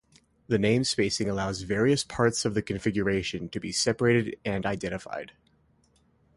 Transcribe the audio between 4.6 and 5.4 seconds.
identified.